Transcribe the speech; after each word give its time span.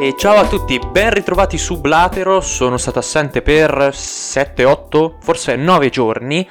E 0.00 0.14
ciao 0.16 0.36
a 0.36 0.46
tutti, 0.46 0.78
ben 0.78 1.10
ritrovati 1.10 1.58
su 1.58 1.80
Blatero, 1.80 2.40
sono 2.40 2.76
stato 2.76 3.00
assente 3.00 3.42
per 3.42 3.92
7, 3.92 4.64
8, 4.64 5.18
forse 5.20 5.56
9 5.56 5.88
giorni. 5.88 6.48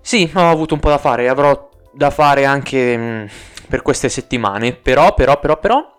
Sì, 0.00 0.30
ho 0.32 0.48
avuto 0.48 0.74
un 0.74 0.80
po' 0.80 0.88
da 0.88 0.98
fare, 0.98 1.28
avrò 1.28 1.68
da 1.92 2.10
fare 2.10 2.44
anche 2.44 2.96
mm, 2.96 3.24
per 3.68 3.82
queste 3.82 4.08
settimane, 4.08 4.72
però, 4.72 5.14
però, 5.14 5.40
però, 5.40 5.58
però, 5.58 5.96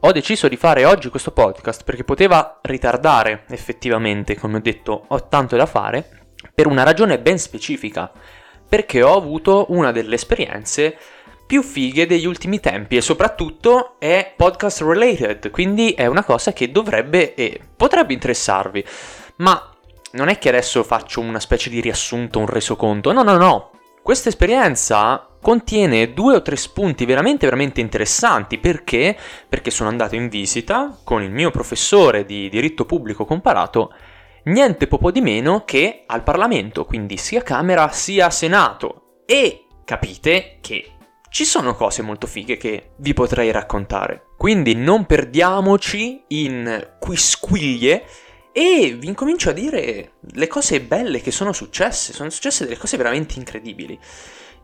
ho 0.00 0.12
deciso 0.12 0.46
di 0.46 0.58
fare 0.58 0.84
oggi 0.84 1.08
questo 1.08 1.30
podcast 1.30 1.84
perché 1.84 2.04
poteva 2.04 2.58
ritardare 2.64 3.44
effettivamente, 3.48 4.36
come 4.36 4.58
ho 4.58 4.60
detto, 4.60 5.04
ho 5.08 5.26
tanto 5.26 5.56
da 5.56 5.64
fare, 5.64 6.26
per 6.54 6.66
una 6.66 6.82
ragione 6.82 7.18
ben 7.18 7.38
specifica, 7.38 8.12
perché 8.68 9.02
ho 9.02 9.16
avuto 9.16 9.64
una 9.70 9.90
delle 9.90 10.16
esperienze 10.16 10.98
più 11.48 11.62
fighe 11.62 12.06
degli 12.06 12.26
ultimi 12.26 12.60
tempi 12.60 12.96
e 12.96 13.00
soprattutto 13.00 13.94
è 13.98 14.34
podcast 14.36 14.82
related, 14.82 15.48
quindi 15.48 15.92
è 15.92 16.04
una 16.04 16.22
cosa 16.22 16.52
che 16.52 16.70
dovrebbe 16.70 17.34
e 17.34 17.58
potrebbe 17.74 18.12
interessarvi. 18.12 18.84
Ma 19.36 19.74
non 20.12 20.28
è 20.28 20.36
che 20.36 20.50
adesso 20.50 20.82
faccio 20.82 21.22
una 21.22 21.40
specie 21.40 21.70
di 21.70 21.80
riassunto, 21.80 22.38
un 22.38 22.46
resoconto, 22.46 23.12
no, 23.12 23.22
no, 23.22 23.38
no. 23.38 23.70
Questa 24.02 24.28
esperienza 24.28 25.26
contiene 25.40 26.12
due 26.12 26.34
o 26.34 26.42
tre 26.42 26.56
spunti 26.56 27.06
veramente 27.06 27.46
veramente 27.46 27.80
interessanti 27.80 28.58
perché? 28.58 29.16
Perché 29.48 29.70
sono 29.70 29.88
andato 29.88 30.16
in 30.16 30.28
visita 30.28 30.98
con 31.02 31.22
il 31.22 31.30
mio 31.30 31.50
professore 31.50 32.26
di 32.26 32.50
diritto 32.50 32.84
pubblico 32.84 33.24
comparato 33.24 33.94
niente 34.44 34.86
poco 34.86 35.10
di 35.10 35.22
meno 35.22 35.64
che 35.64 36.02
al 36.04 36.22
Parlamento, 36.22 36.84
quindi 36.84 37.16
sia 37.16 37.42
Camera 37.42 37.88
sia 37.88 38.28
Senato. 38.28 39.22
E 39.24 39.64
capite 39.86 40.58
che 40.60 40.92
ci 41.30 41.44
sono 41.44 41.74
cose 41.74 42.02
molto 42.02 42.26
fighe 42.26 42.56
che 42.56 42.90
vi 42.96 43.14
potrei 43.14 43.50
raccontare. 43.50 44.28
Quindi 44.36 44.74
non 44.74 45.06
perdiamoci 45.06 46.24
in 46.28 46.94
quisquiglie 46.98 48.04
e 48.52 48.96
vi 48.98 49.06
incomincio 49.06 49.50
a 49.50 49.52
dire 49.52 50.12
le 50.20 50.46
cose 50.46 50.80
belle 50.80 51.20
che 51.20 51.30
sono 51.30 51.52
successe. 51.52 52.12
Sono 52.12 52.30
successe 52.30 52.64
delle 52.64 52.76
cose 52.76 52.96
veramente 52.96 53.38
incredibili. 53.38 53.98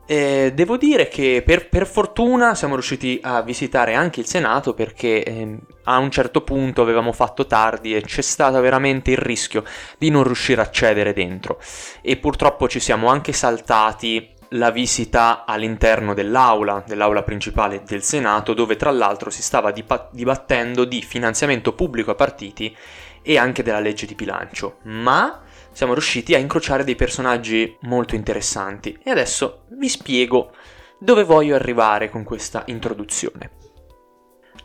Eh, 0.06 0.52
devo 0.54 0.76
dire 0.76 1.08
che 1.08 1.42
per, 1.44 1.70
per, 1.70 1.86
fortuna 1.86 2.54
siamo 2.54 2.74
riusciti 2.74 3.18
a 3.22 3.40
visitare 3.40 3.94
anche 3.94 4.20
il 4.20 4.26
Senato 4.26 4.74
perché 4.74 5.24
eh, 5.24 5.58
a 5.84 5.96
un 5.96 6.10
certo 6.10 6.42
punto 6.42 6.82
avevamo 6.82 7.10
fatto 7.10 7.46
tardi 7.46 7.96
e 7.96 8.02
c'è 8.02 8.20
stato 8.20 8.60
veramente 8.60 9.12
il 9.12 9.16
rischio 9.16 9.64
di 9.96 10.10
non 10.10 10.24
riuscire 10.24 10.60
a 10.60 10.64
accedere 10.64 11.14
dentro 11.14 11.58
e 12.02 12.18
purtroppo 12.18 12.68
ci 12.68 12.80
siamo 12.80 13.08
anche 13.08 13.32
saltati 13.32 14.33
la 14.54 14.70
visita 14.70 15.44
all'interno 15.44 16.14
dell'aula, 16.14 16.82
dell'aula 16.86 17.22
principale 17.22 17.82
del 17.84 18.02
Senato, 18.02 18.54
dove 18.54 18.76
tra 18.76 18.90
l'altro 18.90 19.30
si 19.30 19.42
stava 19.42 19.72
dibattendo 19.72 20.84
di 20.84 21.02
finanziamento 21.02 21.72
pubblico 21.72 22.10
a 22.12 22.14
partiti 22.14 22.74
e 23.22 23.38
anche 23.38 23.62
della 23.62 23.80
legge 23.80 24.06
di 24.06 24.14
bilancio. 24.14 24.78
Ma 24.82 25.42
siamo 25.72 25.92
riusciti 25.92 26.34
a 26.34 26.38
incrociare 26.38 26.84
dei 26.84 26.94
personaggi 26.94 27.76
molto 27.82 28.14
interessanti 28.14 28.96
e 29.02 29.10
adesso 29.10 29.64
vi 29.70 29.88
spiego 29.88 30.52
dove 30.98 31.24
voglio 31.24 31.56
arrivare 31.56 32.08
con 32.08 32.22
questa 32.22 32.62
introduzione. 32.66 33.50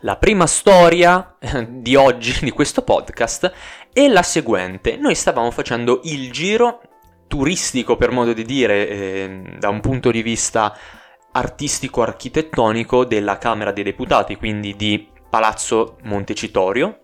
La 0.01 0.17
prima 0.17 0.45
storia 0.45 1.35
eh, 1.39 1.65
di 1.67 1.95
oggi 1.95 2.37
di 2.45 2.51
questo 2.51 2.83
podcast 2.83 3.51
è 3.91 4.07
la 4.07 4.23
seguente. 4.23 4.97
Noi 4.97 5.15
stavamo 5.15 5.51
facendo 5.51 6.01
il 6.03 6.31
giro 6.31 6.81
turistico, 7.29 7.95
per 7.95 8.11
modo 8.11 8.33
di 8.33 8.43
dire, 8.43 8.89
eh, 8.89 9.41
da 9.57 9.69
un 9.69 9.79
punto 9.79 10.11
di 10.11 10.21
vista 10.21 10.75
artistico-architettonico 11.31 13.05
della 13.05 13.37
Camera 13.37 13.71
dei 13.71 13.83
Deputati, 13.83 14.35
quindi 14.35 14.75
di 14.75 15.07
Palazzo 15.29 15.97
Montecitorio, 16.03 17.01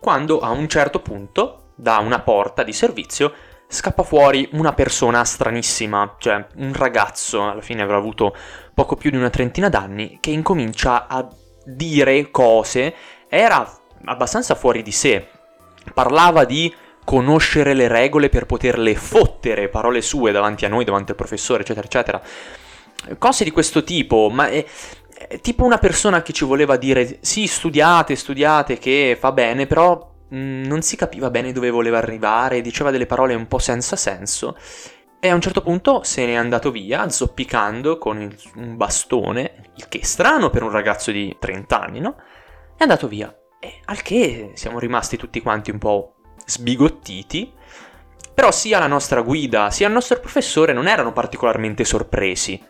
quando 0.00 0.38
a 0.38 0.50
un 0.50 0.68
certo 0.68 1.00
punto, 1.00 1.72
da 1.74 1.98
una 1.98 2.20
porta 2.20 2.62
di 2.62 2.72
servizio, 2.72 3.32
scappa 3.66 4.04
fuori 4.04 4.48
una 4.52 4.72
persona 4.72 5.24
stranissima, 5.24 6.14
cioè 6.18 6.46
un 6.56 6.72
ragazzo, 6.72 7.50
alla 7.50 7.60
fine 7.60 7.82
avrà 7.82 7.96
avuto 7.96 8.34
poco 8.72 8.94
più 8.94 9.10
di 9.10 9.16
una 9.16 9.30
trentina 9.30 9.68
d'anni, 9.68 10.18
che 10.20 10.30
incomincia 10.30 11.08
a 11.08 11.28
dire 11.64 12.30
cose, 12.30 12.94
era 13.28 13.68
abbastanza 14.04 14.54
fuori 14.54 14.82
di 14.82 14.92
sé, 14.92 15.26
parlava 15.92 16.44
di 16.44 16.72
conoscere 17.04 17.74
le 17.74 17.88
regole 17.88 18.28
per 18.28 18.46
poterle 18.46 18.94
fottere, 18.94 19.68
parole 19.68 20.00
sue 20.00 20.32
davanti 20.32 20.64
a 20.64 20.68
noi, 20.68 20.84
davanti 20.84 21.10
al 21.10 21.16
professore, 21.16 21.62
eccetera, 21.62 21.86
eccetera. 21.86 22.22
Cose 23.18 23.44
di 23.44 23.50
questo 23.50 23.84
tipo, 23.84 24.30
ma 24.30 24.48
è, 24.48 24.64
è 25.28 25.40
tipo 25.40 25.64
una 25.64 25.78
persona 25.78 26.22
che 26.22 26.32
ci 26.32 26.44
voleva 26.44 26.76
dire 26.76 27.18
sì, 27.20 27.46
studiate, 27.46 28.16
studiate, 28.16 28.78
che 28.78 29.16
fa 29.18 29.32
bene, 29.32 29.66
però 29.66 30.12
mh, 30.28 30.36
mm, 30.36 30.64
non 30.64 30.82
si 30.82 30.96
capiva 30.96 31.30
bene 31.30 31.52
dove 31.52 31.70
voleva 31.70 31.98
arrivare, 31.98 32.60
diceva 32.62 32.90
delle 32.90 33.06
parole 33.06 33.34
un 33.34 33.46
po' 33.46 33.58
senza 33.58 33.96
senso. 33.96 34.56
E 35.20 35.28
a 35.28 35.34
un 35.34 35.40
certo 35.40 35.62
punto 35.62 36.02
se 36.02 36.26
n'è 36.26 36.34
andato 36.34 36.70
via, 36.70 37.08
zoppicando 37.08 37.96
con 37.96 38.20
il, 38.20 38.36
un 38.56 38.76
bastone, 38.76 39.70
il 39.76 39.88
che 39.88 40.00
è 40.00 40.04
strano 40.04 40.50
per 40.50 40.62
un 40.62 40.70
ragazzo 40.70 41.10
di 41.10 41.34
30 41.38 41.80
anni, 41.80 42.00
no? 42.00 42.16
È 42.76 42.82
andato 42.82 43.08
via. 43.08 43.34
E 43.58 43.80
al 43.86 44.02
che 44.02 44.50
siamo 44.54 44.78
rimasti 44.78 45.16
tutti 45.16 45.40
quanti 45.40 45.70
un 45.70 45.78
po' 45.78 46.13
sbigottiti, 46.44 47.52
però 48.34 48.50
sia 48.50 48.78
la 48.78 48.86
nostra 48.86 49.20
guida 49.22 49.70
sia 49.70 49.86
il 49.86 49.92
nostro 49.92 50.18
professore 50.18 50.72
non 50.72 50.88
erano 50.88 51.12
particolarmente 51.12 51.84
sorpresi. 51.84 52.60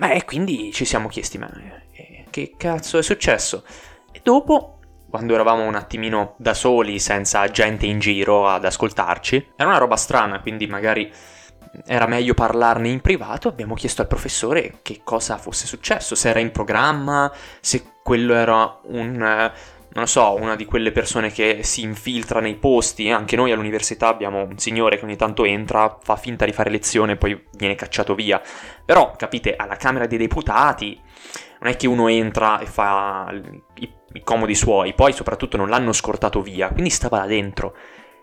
E 0.00 0.24
quindi 0.24 0.72
ci 0.72 0.84
siamo 0.84 1.08
chiesti, 1.08 1.38
ma 1.38 1.50
eh, 1.92 2.26
che 2.30 2.54
cazzo 2.56 2.98
è 2.98 3.02
successo? 3.02 3.64
E 4.12 4.20
dopo, 4.22 4.78
quando 5.10 5.34
eravamo 5.34 5.64
un 5.64 5.74
attimino 5.74 6.34
da 6.38 6.54
soli, 6.54 6.98
senza 6.98 7.48
gente 7.48 7.86
in 7.86 7.98
giro 7.98 8.48
ad 8.48 8.64
ascoltarci, 8.64 9.52
era 9.56 9.68
una 9.68 9.78
roba 9.78 9.96
strana, 9.96 10.40
quindi 10.40 10.66
magari 10.66 11.12
era 11.84 12.06
meglio 12.06 12.34
parlarne 12.34 12.88
in 12.88 13.00
privato, 13.00 13.48
abbiamo 13.48 13.74
chiesto 13.74 14.02
al 14.02 14.08
professore 14.08 14.78
che 14.82 15.00
cosa 15.04 15.36
fosse 15.36 15.66
successo, 15.66 16.14
se 16.14 16.28
era 16.28 16.40
in 16.40 16.50
programma, 16.50 17.30
se 17.60 17.92
quello 18.02 18.34
era 18.34 18.78
un 18.84 19.52
non 19.92 20.06
so, 20.06 20.34
una 20.34 20.54
di 20.54 20.64
quelle 20.64 20.92
persone 20.92 21.30
che 21.30 21.62
si 21.62 21.82
infiltra 21.82 22.40
nei 22.40 22.56
posti, 22.56 23.10
anche 23.10 23.36
noi 23.36 23.52
all'università 23.52 24.08
abbiamo 24.08 24.42
un 24.42 24.58
signore 24.58 24.98
che 24.98 25.04
ogni 25.04 25.16
tanto 25.16 25.44
entra, 25.44 25.98
fa 26.02 26.16
finta 26.16 26.44
di 26.44 26.52
fare 26.52 26.70
lezione 26.70 27.12
e 27.12 27.16
poi 27.16 27.42
viene 27.56 27.74
cacciato 27.74 28.14
via. 28.14 28.40
Però, 28.84 29.12
capite, 29.16 29.56
alla 29.56 29.76
Camera 29.76 30.06
dei 30.06 30.18
Deputati 30.18 31.00
non 31.60 31.70
è 31.70 31.76
che 31.76 31.86
uno 31.86 32.08
entra 32.08 32.60
e 32.60 32.66
fa 32.66 33.32
i, 33.74 33.92
i 34.12 34.22
comodi 34.22 34.54
suoi, 34.54 34.94
poi 34.94 35.12
soprattutto 35.12 35.56
non 35.56 35.68
l'hanno 35.68 35.92
scortato 35.92 36.42
via, 36.42 36.68
quindi 36.68 36.90
stava 36.90 37.18
là 37.18 37.26
dentro. 37.26 37.74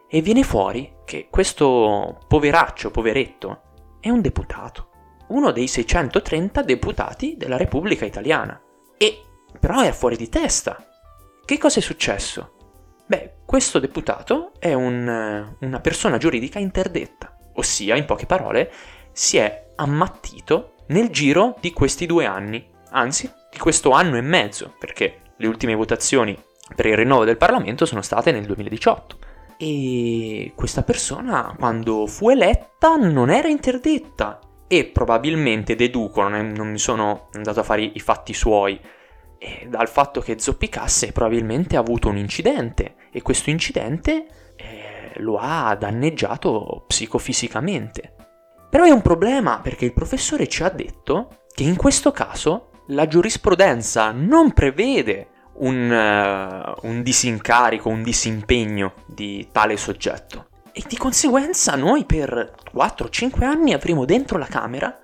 E 0.07 0.21
viene 0.21 0.43
fuori 0.43 0.97
che 1.03 1.27
questo 1.31 2.19
poveraccio, 2.27 2.91
poveretto, 2.91 3.61
è 3.99 4.09
un 4.09 4.21
deputato. 4.21 4.89
Uno 5.29 5.51
dei 5.51 5.67
630 5.67 6.61
deputati 6.61 7.35
della 7.35 7.57
Repubblica 7.57 8.05
Italiana. 8.05 8.61
E 8.97 9.19
però 9.59 9.81
è 9.81 9.91
fuori 9.91 10.15
di 10.15 10.29
testa 10.29 10.94
che 11.45 11.57
cosa 11.59 11.79
è 11.79 11.81
successo? 11.81 12.53
Beh, 13.07 13.35
questo 13.45 13.77
deputato 13.79 14.51
è 14.57 14.73
un, 14.73 15.55
una 15.59 15.79
persona 15.79 16.17
giuridica 16.17 16.57
interdetta, 16.57 17.37
ossia, 17.53 17.95
in 17.95 18.05
poche 18.05 18.25
parole, 18.25 18.71
si 19.11 19.37
è 19.37 19.67
ammattito 19.75 20.73
nel 20.87 21.09
giro 21.09 21.55
di 21.61 21.71
questi 21.71 22.05
due 22.07 22.25
anni, 22.25 22.67
anzi, 22.89 23.31
di 23.51 23.57
questo 23.57 23.91
anno 23.91 24.17
e 24.17 24.21
mezzo, 24.21 24.73
perché 24.79 25.21
le 25.37 25.47
ultime 25.47 25.75
votazioni 25.75 26.37
per 26.75 26.87
il 26.87 26.95
rinnovo 26.97 27.25
del 27.25 27.37
Parlamento 27.37 27.85
sono 27.85 28.01
state 28.01 28.31
nel 28.31 28.45
2018. 28.45 29.17
E 29.57 30.51
questa 30.55 30.83
persona, 30.83 31.55
quando 31.57 32.07
fu 32.07 32.29
eletta, 32.29 32.95
non 32.95 33.29
era 33.29 33.47
interdetta. 33.47 34.39
E 34.67 34.85
probabilmente 34.85 35.75
deduco, 35.75 36.23
non, 36.23 36.33
è, 36.33 36.41
non 36.41 36.71
mi 36.71 36.79
sono 36.79 37.29
andato 37.33 37.59
a 37.59 37.63
fare 37.63 37.83
i 37.83 37.99
fatti 37.99 38.33
suoi, 38.33 38.79
e 39.37 39.67
dal 39.67 39.89
fatto 39.89 40.21
che 40.21 40.39
zoppicasse 40.39 41.11
probabilmente 41.11 41.75
ha 41.75 41.79
avuto 41.79 42.09
un 42.09 42.17
incidente 42.17 42.95
e 43.11 43.21
questo 43.21 43.49
incidente 43.49 44.25
eh, 44.55 45.13
lo 45.17 45.37
ha 45.37 45.75
danneggiato 45.75 46.83
psicofisicamente. 46.87 48.13
Però 48.69 48.83
è 48.83 48.91
un 48.91 49.01
problema 49.01 49.59
perché 49.61 49.85
il 49.85 49.93
professore 49.93 50.47
ci 50.47 50.63
ha 50.63 50.69
detto 50.69 51.43
che 51.53 51.63
in 51.63 51.75
questo 51.75 52.11
caso 52.11 52.69
la 52.87 53.07
giurisprudenza 53.07 54.11
non 54.11 54.51
prevede 54.51 55.29
un, 55.57 55.89
uh, 55.89 56.87
un 56.87 57.01
disincarico, 57.01 57.89
un 57.89 58.03
disimpegno 58.03 58.93
di 59.05 59.47
tale 59.51 59.77
soggetto. 59.77 60.47
E 60.71 60.83
di 60.87 60.97
conseguenza 60.97 61.75
noi 61.75 62.03
per 62.03 62.53
4-5 62.73 63.43
anni 63.45 63.71
avremo 63.71 64.03
dentro 64.03 64.37
la 64.37 64.47
Camera 64.47 64.99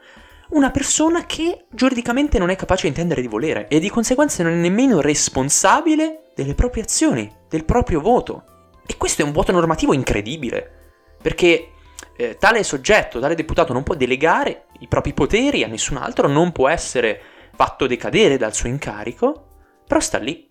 una 0.52 0.72
persona 0.72 1.26
che 1.26 1.66
giuridicamente 1.70 2.38
non 2.40 2.50
è 2.50 2.56
capace 2.56 2.84
di 2.84 2.90
intendere 2.90 3.22
di 3.22 3.28
volere 3.28 3.68
e 3.68 3.80
di 3.80 3.90
conseguenza 3.90 4.44
non 4.44 4.54
è 4.54 4.56
nemmeno 4.56 5.02
responsabile 5.02 6.32
delle 6.36 6.56
proprie 6.56 6.84
azioni, 6.84 7.32
del 7.48 7.66
proprio 7.66 8.02
voto. 8.02 8.46
E 8.86 8.98
questo 8.98 9.22
è 9.22 9.26
un 9.26 9.32
vuoto 9.32 9.52
normativo 9.52 9.94
incredibile, 9.94 10.92
perché 11.22 11.72
eh, 12.18 12.38
tale 12.38 12.64
soggetto, 12.64 13.20
tale 13.20 13.36
deputato 13.36 13.74
non 13.74 13.84
può 13.84 13.96
delegare 13.96 14.66
i 14.80 14.88
propri 14.88 15.14
poteri 15.14 15.64
a 15.64 15.68
nessun 15.68 15.98
altro, 15.98 16.28
non 16.28 16.52
può 16.52 16.68
essere 16.68 17.22
fatto 17.54 17.88
decadere 17.88 18.38
dal 18.38 18.54
suo 18.54 18.68
incarico, 18.68 19.48
però 19.88 20.00
sta 20.00 20.18
lì. 20.18 20.48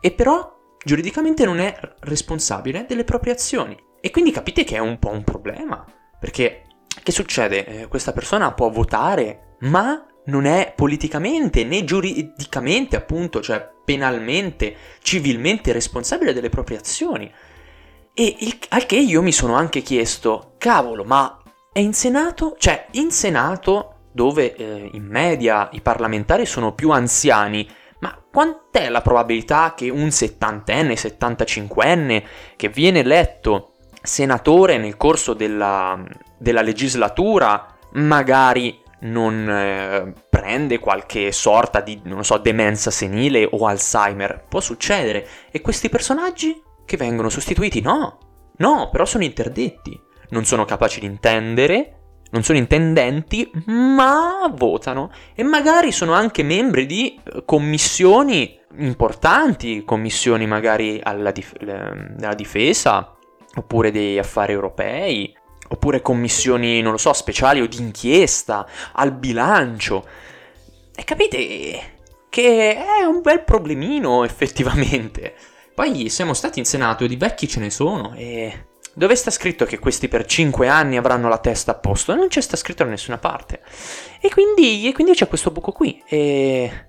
E 0.00 0.12
però 0.12 0.56
giuridicamente 0.84 1.44
non 1.44 1.58
è 1.58 1.76
responsabile 2.00 2.84
delle 2.86 3.04
proprie 3.04 3.32
azioni. 3.32 3.76
E 4.00 4.10
quindi 4.10 4.30
capite 4.30 4.64
che 4.64 4.76
è 4.76 4.80
un 4.80 4.98
po' 4.98 5.10
un 5.10 5.24
problema, 5.24 5.84
perché 6.18 6.64
che 7.02 7.12
succede? 7.12 7.66
Eh, 7.66 7.88
questa 7.88 8.12
persona 8.12 8.52
può 8.52 8.68
votare, 8.70 9.56
ma 9.60 10.04
non 10.26 10.44
è 10.44 10.72
politicamente 10.74 11.64
né 11.64 11.84
giuridicamente, 11.84 12.96
appunto, 12.96 13.40
cioè 13.40 13.68
penalmente, 13.84 14.76
civilmente 15.02 15.72
responsabile 15.72 16.32
delle 16.32 16.48
proprie 16.48 16.78
azioni. 16.78 17.32
E 18.12 18.36
il, 18.40 18.58
al 18.70 18.86
che 18.86 18.96
io 18.96 19.22
mi 19.22 19.32
sono 19.32 19.54
anche 19.54 19.82
chiesto, 19.82 20.54
cavolo, 20.58 21.04
ma 21.04 21.40
è 21.72 21.78
in 21.78 21.94
Senato? 21.94 22.56
Cioè, 22.58 22.86
in 22.92 23.10
Senato, 23.10 24.08
dove 24.12 24.54
eh, 24.54 24.90
in 24.92 25.06
media 25.06 25.68
i 25.72 25.80
parlamentari 25.80 26.44
sono 26.44 26.74
più 26.74 26.90
anziani, 26.90 27.68
ma 28.00 28.20
quant'è 28.30 28.88
la 28.88 29.02
probabilità 29.02 29.74
che 29.76 29.88
un 29.88 30.10
settantenne, 30.10 30.96
settantacinquenne 30.96 32.24
che 32.56 32.68
viene 32.68 33.00
eletto 33.00 33.69
senatore 34.02 34.78
nel 34.78 34.96
corso 34.96 35.34
della, 35.34 36.02
della 36.38 36.62
legislatura 36.62 37.66
magari 37.92 38.80
non 39.00 39.48
eh, 39.48 40.12
prende 40.28 40.78
qualche 40.78 41.32
sorta 41.32 41.80
di, 41.80 42.00
non 42.04 42.24
so, 42.24 42.38
demenza 42.38 42.90
senile 42.90 43.48
o 43.50 43.66
Alzheimer. 43.66 44.44
Può 44.48 44.60
succedere. 44.60 45.26
E 45.50 45.60
questi 45.60 45.88
personaggi 45.88 46.60
che 46.84 46.96
vengono 46.96 47.28
sostituiti? 47.28 47.80
No. 47.80 48.18
No, 48.56 48.88
però 48.90 49.04
sono 49.04 49.24
interdetti. 49.24 49.98
Non 50.30 50.44
sono 50.44 50.64
capaci 50.64 51.00
di 51.00 51.06
intendere, 51.06 52.00
non 52.30 52.42
sono 52.42 52.58
intendenti, 52.58 53.50
ma 53.66 54.52
votano. 54.54 55.10
E 55.34 55.42
magari 55.42 55.92
sono 55.92 56.12
anche 56.12 56.42
membri 56.42 56.86
di 56.86 57.18
eh, 57.22 57.42
commissioni 57.44 58.58
importanti, 58.78 59.82
commissioni 59.84 60.46
magari 60.46 61.02
dif- 61.32 61.58
della 61.58 62.34
difesa, 62.34 63.16
oppure 63.54 63.90
degli 63.90 64.18
affari 64.18 64.52
europei, 64.52 65.34
oppure 65.68 66.02
commissioni, 66.02 66.80
non 66.80 66.92
lo 66.92 66.98
so, 66.98 67.12
speciali 67.12 67.60
o 67.60 67.66
d'inchiesta, 67.66 68.66
al 68.92 69.12
bilancio. 69.12 70.06
E 70.94 71.04
capite 71.04 71.98
che 72.28 72.74
è 72.76 73.04
un 73.04 73.20
bel 73.20 73.42
problemino 73.42 74.24
effettivamente. 74.24 75.34
Poi 75.74 76.08
siamo 76.08 76.34
stati 76.34 76.58
in 76.58 76.64
Senato 76.64 77.04
e 77.04 77.08
di 77.08 77.16
vecchi 77.16 77.48
ce 77.48 77.60
ne 77.60 77.70
sono 77.70 78.14
e... 78.16 78.68
Dove 78.92 79.14
sta 79.14 79.30
scritto 79.30 79.64
che 79.64 79.78
questi 79.78 80.08
per 80.08 80.26
5 80.26 80.66
anni 80.66 80.96
avranno 80.96 81.28
la 81.28 81.38
testa 81.38 81.70
a 81.70 81.74
posto? 81.76 82.14
Non 82.14 82.26
c'è 82.26 82.40
sta 82.40 82.56
scritto 82.56 82.82
da 82.82 82.90
nessuna 82.90 83.18
parte. 83.18 83.62
E 84.20 84.28
quindi, 84.30 84.88
e 84.88 84.92
quindi 84.92 85.12
c'è 85.12 85.28
questo 85.28 85.52
buco 85.52 85.70
qui. 85.70 86.02
E... 86.08 86.86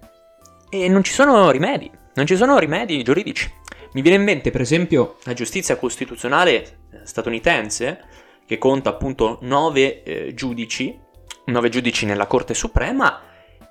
e 0.70 0.90
non 0.90 1.04
ci 1.04 1.14
sono 1.14 1.52
rimedi. 1.52 1.90
Non 2.16 2.26
ci 2.26 2.36
sono 2.36 2.58
rimedi 2.58 3.04
giuridici. 3.04 3.50
Mi 3.94 4.02
viene 4.02 4.18
in 4.18 4.24
mente, 4.24 4.52
per 4.52 4.62
esempio, 4.62 5.18
la 5.24 5.34
giustizia 5.34 5.76
costituzionale 5.76 6.80
statunitense 7.04 8.06
che 8.46 8.58
conta 8.58 8.90
appunto 8.90 9.40
nove 9.42 10.04
eh, 10.04 10.34
giudici, 10.34 10.98
nove 11.46 11.70
giudici 11.70 12.06
nella 12.06 12.26
Corte 12.26 12.54
Suprema, 12.54 13.22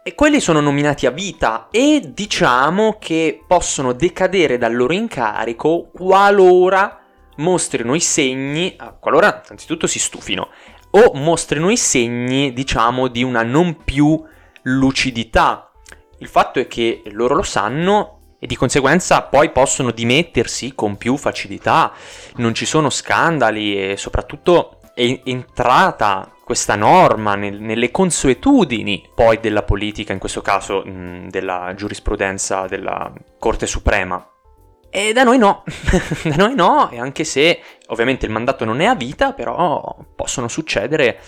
e 0.02 0.14
quelli 0.14 0.40
sono 0.40 0.61
nominati 0.61 1.06
a 1.06 1.11
vita 1.11 1.69
e 1.70 2.12
diciamo 2.14 2.96
che 2.99 3.43
possono 3.46 3.93
decadere 3.93 4.58
dal 4.58 4.75
loro 4.75 4.93
incarico 4.93 5.90
qualora 5.93 6.99
mostrino 7.37 7.94
i 7.94 8.00
segni, 8.00 8.76
qualora 8.99 9.43
anzitutto 9.49 9.87
si 9.87 9.99
stufino, 9.99 10.49
o 10.90 11.12
mostrino 11.14 11.70
i 11.70 11.76
segni, 11.76 12.52
diciamo, 12.52 13.08
di 13.08 13.23
una 13.23 13.43
non 13.43 13.84
più 13.84 14.23
lucidità. 14.62 15.70
Il 16.19 16.28
fatto 16.28 16.58
è 16.58 16.66
che 16.66 17.02
loro 17.12 17.34
lo 17.34 17.43
sanno 17.43 18.19
e 18.42 18.46
di 18.46 18.56
conseguenza 18.56 19.22
poi 19.22 19.50
possono 19.50 19.90
dimettersi 19.90 20.75
con 20.75 20.96
più 20.96 21.19
facilità, 21.19 21.92
non 22.37 22.54
ci 22.54 22.64
sono 22.64 22.88
scandali 22.88 23.90
e 23.90 23.96
soprattutto 23.98 24.81
è 24.94 25.20
entrata 25.25 26.32
questa 26.42 26.75
norma 26.75 27.37
nel, 27.37 27.60
nelle 27.60 27.90
consuetudini 27.90 29.08
poi 29.14 29.38
della 29.40 29.62
politica, 29.62 30.14
in 30.14 30.19
questo 30.19 30.40
caso 30.40 30.82
mh, 30.82 31.28
della 31.28 31.75
giurisprudenza 31.76 32.66
della 32.66 33.12
Corte 33.38 33.66
Suprema. 33.66 34.26
E 34.88 35.12
da 35.12 35.22
noi 35.22 35.38
no, 35.38 35.62
da 36.25 36.34
noi 36.34 36.54
no, 36.54 36.90
e 36.90 36.98
anche 36.98 37.22
se 37.25 37.60
ovviamente 37.88 38.26
il 38.26 38.32
mandato 38.32 38.64
non 38.64 38.81
è 38.81 38.87
a 38.87 38.96
vita, 38.96 39.32
però 39.32 39.96
possono 40.16 40.48
succedere 40.48 41.20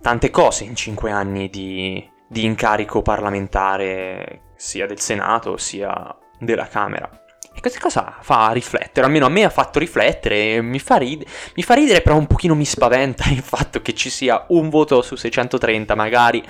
tante 0.00 0.30
cose 0.30 0.64
in 0.64 0.74
cinque 0.74 1.10
anni 1.10 1.48
di, 1.48 2.04
di 2.26 2.44
incarico 2.44 3.02
parlamentare, 3.02 4.54
sia 4.56 4.86
del 4.86 4.98
Senato 4.98 5.56
sia 5.58 6.16
della 6.38 6.66
Camera. 6.66 7.08
E 7.56 7.60
questa 7.60 7.80
cosa 7.80 8.18
fa 8.20 8.50
riflettere, 8.50 9.06
almeno 9.06 9.24
a 9.24 9.30
me 9.30 9.42
ha 9.42 9.48
fatto 9.48 9.78
riflettere, 9.78 10.60
mi 10.60 10.78
fa, 10.78 10.96
ride- 10.96 11.24
mi 11.54 11.62
fa 11.62 11.72
ridere, 11.72 12.02
però 12.02 12.18
un 12.18 12.26
pochino 12.26 12.54
mi 12.54 12.66
spaventa 12.66 13.24
il 13.32 13.40
fatto 13.40 13.80
che 13.80 13.94
ci 13.94 14.10
sia 14.10 14.44
un 14.48 14.68
voto 14.68 15.00
su 15.00 15.16
630, 15.16 15.94
magari, 15.94 16.44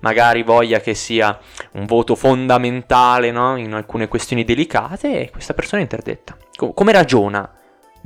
magari 0.00 0.42
voglia 0.42 0.80
che 0.80 0.92
sia 0.92 1.38
un 1.72 1.86
voto 1.86 2.14
fondamentale 2.14 3.30
no? 3.30 3.56
in 3.56 3.72
alcune 3.72 4.06
questioni 4.06 4.44
delicate 4.44 5.22
e 5.22 5.30
questa 5.30 5.54
persona 5.54 5.80
è 5.80 5.84
interdetta. 5.84 6.36
Com- 6.54 6.74
come 6.74 6.92
ragiona? 6.92 7.50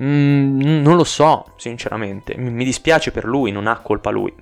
Mm, 0.00 0.80
non 0.80 0.94
lo 0.94 1.04
so, 1.04 1.54
sinceramente, 1.56 2.36
mi-, 2.36 2.50
mi 2.50 2.64
dispiace 2.64 3.10
per 3.10 3.24
lui, 3.24 3.50
non 3.50 3.66
ha 3.66 3.80
colpa 3.80 4.10
lui. 4.10 4.32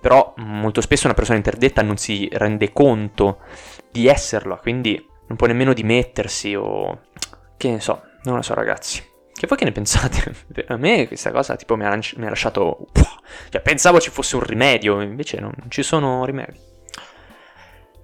Però 0.00 0.34
molto 0.36 0.80
spesso 0.80 1.06
una 1.06 1.14
persona 1.14 1.38
interdetta 1.38 1.82
non 1.82 1.96
si 1.96 2.28
rende 2.30 2.72
conto 2.72 3.38
di 3.90 4.06
esserlo, 4.06 4.56
quindi 4.62 5.04
non 5.26 5.36
può 5.36 5.46
nemmeno 5.46 5.72
dimettersi 5.72 6.54
o... 6.54 7.02
che 7.56 7.70
ne 7.70 7.80
so, 7.80 8.02
non 8.24 8.36
lo 8.36 8.42
so 8.42 8.54
ragazzi. 8.54 9.02
Che 9.32 9.46
voi 9.46 9.58
che 9.58 9.64
ne 9.64 9.72
pensate? 9.72 10.34
A 10.68 10.76
me 10.76 11.06
questa 11.06 11.32
cosa 11.32 11.56
tipo 11.56 11.76
mi 11.76 11.84
ha, 11.84 11.98
mi 12.16 12.26
ha 12.26 12.28
lasciato... 12.28 12.86
Cioè 13.50 13.60
pensavo 13.60 14.00
ci 14.00 14.10
fosse 14.10 14.36
un 14.36 14.42
rimedio, 14.42 15.00
invece 15.00 15.40
non 15.40 15.52
ci 15.68 15.82
sono 15.82 16.24
rimedi. 16.24 16.58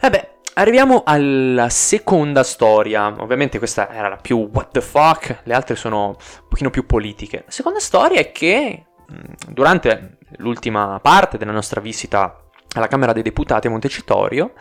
Vabbè, 0.00 0.30
arriviamo 0.54 1.02
alla 1.04 1.68
seconda 1.68 2.42
storia. 2.42 3.14
Ovviamente 3.18 3.58
questa 3.58 3.90
era 3.92 4.08
la 4.08 4.16
più 4.16 4.48
what 4.52 4.70
the 4.72 4.80
fuck, 4.80 5.40
le 5.44 5.54
altre 5.54 5.76
sono 5.76 6.08
un 6.08 6.48
pochino 6.48 6.70
più 6.70 6.86
politiche. 6.86 7.42
La 7.44 7.52
seconda 7.52 7.80
storia 7.80 8.18
è 8.20 8.32
che 8.32 8.86
durante 9.48 10.18
l'ultima 10.36 10.98
parte 11.00 11.38
della 11.38 11.52
nostra 11.52 11.80
visita 11.80 12.44
alla 12.74 12.86
Camera 12.86 13.12
dei 13.12 13.22
Deputati 13.22 13.66
a 13.66 13.70
Montecitorio, 13.70 14.52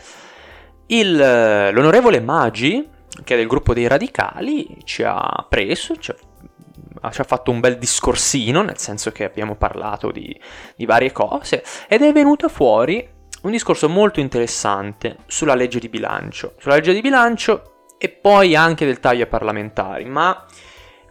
il, 0.89 1.19
eh, 1.19 1.71
l'onorevole 1.71 2.19
Maggi, 2.19 2.87
che 3.23 3.33
è 3.33 3.37
del 3.37 3.47
gruppo 3.47 3.73
dei 3.73 3.87
radicali, 3.87 4.77
ci 4.83 5.03
ha 5.03 5.45
preso, 5.47 5.97
ci 5.97 6.11
ha, 6.11 7.11
ci 7.11 7.21
ha 7.21 7.23
fatto 7.23 7.51
un 7.51 7.59
bel 7.59 7.77
discorsino, 7.77 8.61
nel 8.61 8.77
senso 8.77 9.11
che 9.11 9.23
abbiamo 9.23 9.55
parlato 9.55 10.11
di, 10.11 10.39
di 10.75 10.85
varie 10.85 11.11
cose, 11.11 11.63
ed 11.87 12.01
è 12.01 12.11
venuto 12.11 12.49
fuori 12.49 13.17
un 13.41 13.51
discorso 13.51 13.87
molto 13.87 14.19
interessante 14.19 15.17
sulla 15.27 15.55
legge 15.55 15.79
di 15.79 15.89
bilancio, 15.89 16.55
sulla 16.57 16.75
legge 16.75 16.93
di 16.93 17.01
bilancio 17.01 17.85
e 17.97 18.09
poi 18.09 18.55
anche 18.55 18.85
del 18.85 18.99
taglio 18.99 19.27
parlamentari, 19.27 20.05
ma 20.05 20.45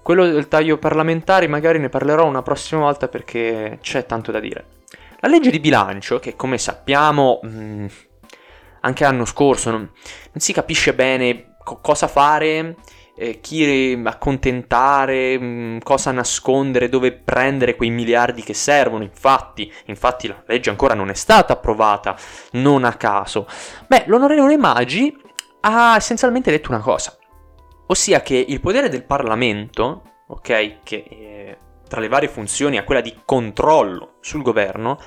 quello 0.03 0.27
del 0.27 0.49
taglio 0.49 0.79
parlamentari 0.79 1.49
magari 1.49 1.79
ne 1.79 1.89
parlerò 1.89 2.27
una 2.27 2.43
prossima 2.43 2.83
volta 2.83 3.09
perché 3.09 3.79
c'è 3.81 4.07
tanto 4.07 4.33
da 4.33 4.41
dire. 4.41 4.77
La 5.21 5.29
legge 5.29 5.51
di 5.51 5.61
bilancio, 5.61 6.19
che 6.19 6.37
come 6.37 6.59
sappiamo 6.59 7.41
mh, 7.43 7.49
mm, 7.49 7.87
anche 8.89 9.05
l'anno 9.05 9.25
scorso, 9.25 9.71
non, 9.71 9.81
non 9.81 10.41
si 10.41 10.53
capisce 10.53 10.95
bene 10.95 11.57
co- 11.63 11.81
cosa 11.81 12.09
fare, 12.09 12.77
eh, 13.17 13.41
chi 13.41 14.01
accontentare, 14.05 15.39
mh, 15.39 15.45
mm, 15.45 15.79
cosa 15.79 16.11
nascondere, 16.11 16.89
dove 16.89 17.13
prendere 17.13 17.77
quei 17.77 17.91
miliardi 17.91 18.43
che 18.43 18.55
servono. 18.55 19.03
Infatti, 19.03 19.71
infatti 19.87 20.29
la 20.29 20.43
legge 20.47 20.71
ancora 20.71 20.95
non 20.95 21.11
è 21.11 21.15
stata 21.15 21.53
approvata, 21.53 22.17
non 22.53 22.85
a 22.85 22.95
caso. 22.95 23.47
Beh, 23.87 24.05
l'onorevole 24.07 24.57
Maggi 24.57 25.15
ha 25.61 25.97
essenzialmente 25.97 26.51
detto 26.51 26.71
una 26.71 26.81
cosa, 26.81 27.17
ossia 27.87 28.23
che 28.23 28.43
il 28.47 28.61
potere 28.61 28.89
del 28.89 29.05
Parlamento, 29.05 30.03
ok, 30.29 30.83
che 30.83 31.05
eh, 31.09 31.59
tra 31.89 32.01
le 32.01 32.09
varie 32.09 32.29
funzioni 32.29 32.79
ha 32.79 32.85
quella 32.85 33.01
di 33.01 33.15
controllo 33.25 34.15
sul 34.21 34.43
governo, 34.43 34.99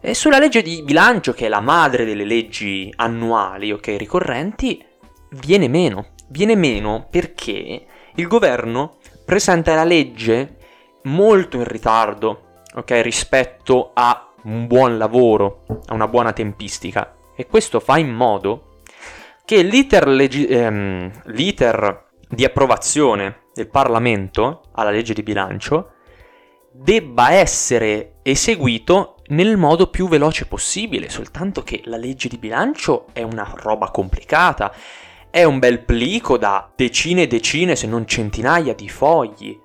e 0.00 0.14
sulla 0.14 0.38
legge 0.38 0.62
di 0.62 0.82
bilancio, 0.82 1.32
che 1.32 1.46
è 1.46 1.48
la 1.48 1.60
madre 1.60 2.04
delle 2.04 2.24
leggi 2.24 2.92
annuali, 2.96 3.72
ok, 3.72 3.96
ricorrenti, 3.98 4.84
viene 5.30 5.68
meno. 5.68 6.10
Viene 6.28 6.56
meno 6.56 7.06
perché 7.10 7.86
il 8.14 8.26
governo 8.26 8.98
presenta 9.24 9.74
la 9.74 9.84
legge 9.84 10.56
molto 11.04 11.56
in 11.56 11.64
ritardo, 11.64 12.60
ok, 12.74 13.00
rispetto 13.02 13.90
a 13.94 14.32
un 14.42 14.66
buon 14.66 14.98
lavoro, 14.98 15.64
a 15.86 15.94
una 15.94 16.06
buona 16.06 16.32
tempistica. 16.32 17.16
E 17.34 17.46
questo 17.46 17.80
fa 17.80 17.98
in 17.98 18.10
modo 18.10 18.80
che 19.44 19.62
l'iter, 19.62 20.06
legi- 20.06 20.46
ehm, 20.46 21.10
l'iter 21.26 22.06
di 22.28 22.44
approvazione 22.44 23.46
del 23.54 23.68
Parlamento 23.68 24.62
alla 24.72 24.90
legge 24.90 25.14
di 25.14 25.22
bilancio 25.22 25.92
debba 26.70 27.32
essere 27.32 28.16
eseguito 28.22 29.17
nel 29.28 29.56
modo 29.56 29.88
più 29.88 30.08
veloce 30.08 30.46
possibile, 30.46 31.08
soltanto 31.08 31.62
che 31.62 31.82
la 31.84 31.96
legge 31.96 32.28
di 32.28 32.38
bilancio 32.38 33.06
è 33.12 33.22
una 33.22 33.50
roba 33.56 33.90
complicata, 33.90 34.72
è 35.30 35.44
un 35.44 35.58
bel 35.58 35.84
plico 35.84 36.38
da 36.38 36.70
decine 36.74 37.22
e 37.22 37.26
decine, 37.26 37.76
se 37.76 37.86
non 37.86 38.06
centinaia 38.06 38.74
di 38.74 38.88
fogli. 38.88 39.58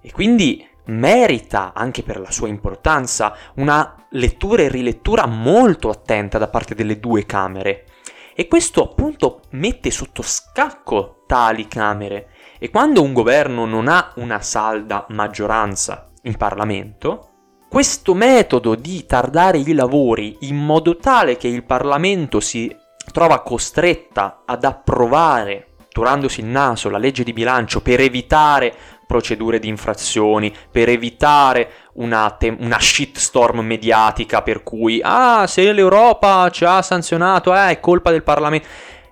E 0.00 0.12
quindi 0.12 0.66
merita, 0.86 1.72
anche 1.74 2.02
per 2.02 2.18
la 2.18 2.30
sua 2.30 2.48
importanza, 2.48 3.36
una 3.54 4.06
lettura 4.10 4.62
e 4.62 4.68
rilettura 4.68 5.26
molto 5.26 5.90
attenta 5.90 6.38
da 6.38 6.48
parte 6.48 6.74
delle 6.74 6.98
due 6.98 7.24
Camere. 7.24 7.86
E 8.34 8.48
questo 8.48 8.82
appunto 8.82 9.42
mette 9.50 9.90
sotto 9.92 10.22
scacco 10.22 11.22
tali 11.26 11.68
Camere. 11.68 12.30
E 12.58 12.70
quando 12.70 13.02
un 13.02 13.12
governo 13.12 13.64
non 13.64 13.86
ha 13.86 14.12
una 14.16 14.40
salda 14.40 15.06
maggioranza 15.10 16.10
in 16.22 16.36
Parlamento, 16.36 17.33
questo 17.74 18.14
metodo 18.14 18.76
di 18.76 19.04
tardare 19.04 19.58
i 19.58 19.72
lavori 19.72 20.36
in 20.42 20.54
modo 20.54 20.96
tale 20.96 21.36
che 21.36 21.48
il 21.48 21.64
Parlamento 21.64 22.38
si 22.38 22.72
trova 23.10 23.42
costretta 23.42 24.42
ad 24.46 24.62
approvare, 24.62 25.70
turandosi 25.88 26.38
il 26.38 26.46
naso, 26.46 26.88
la 26.88 26.98
legge 26.98 27.24
di 27.24 27.32
bilancio 27.32 27.80
per 27.80 27.98
evitare 27.98 28.72
procedure 29.08 29.58
di 29.58 29.66
infrazioni, 29.66 30.54
per 30.70 30.88
evitare 30.88 31.68
una, 31.94 32.30
te- 32.38 32.56
una 32.56 32.78
shitstorm 32.78 33.58
mediatica 33.58 34.40
per 34.42 34.62
cui, 34.62 35.00
ah, 35.02 35.48
se 35.48 35.72
l'Europa 35.72 36.48
ci 36.50 36.64
ha 36.64 36.80
sanzionato, 36.80 37.52
eh, 37.52 37.70
è 37.70 37.80
colpa 37.80 38.12
del 38.12 38.22
Parlamento. 38.22 38.68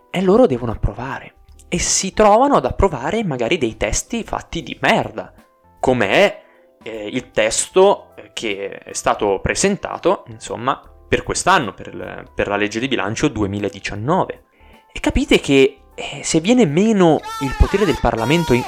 E 0.09 0.23
loro 0.23 0.47
devono 0.47 0.71
approvare. 0.71 1.35
E 1.67 1.81
si 1.81 2.13
trovano 2.13 2.55
ad 2.55 2.65
approvare 2.65 3.25
magari 3.25 3.59
dei 3.59 3.77
testi 3.77 4.23
fatti 4.23 4.63
di 4.63 4.79
merda, 4.81 5.33
com'è 5.81 6.43
eh, 6.85 7.09
il 7.11 7.33
testo 7.33 8.12
che 8.33 8.79
è 8.79 8.93
stato 8.93 9.41
presentato, 9.41 10.25
insomma, 10.29 10.81
per 11.09 11.23
quest'anno, 11.23 11.75
per, 11.75 12.31
per 12.35 12.49
la 12.49 12.57
legge 12.57 12.81
di 12.81 12.89
bilancio 12.89 13.29
2019. 13.29 14.45
E 14.93 15.01
capite 15.01 15.41
che 15.41 15.79
eh, 15.95 16.21
se 16.23 16.41
viene 16.41 16.67
meno 16.67 17.21
il 17.41 17.55
potere 17.59 17.85
del 17.85 17.99
Parlamento 18.01 18.53
in 18.55 18.65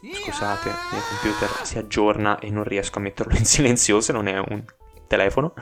Scusate, 0.00 0.68
il 0.68 0.74
mio 0.92 1.02
computer 1.08 1.66
si 1.66 1.78
aggiorna 1.78 2.38
e 2.38 2.50
non 2.50 2.62
riesco 2.62 2.98
a 2.98 3.02
metterlo 3.02 3.36
in 3.36 3.44
silenzioso, 3.46 4.12
non 4.12 4.28
è 4.28 4.38
un 4.38 4.62
telefono. 5.06 5.52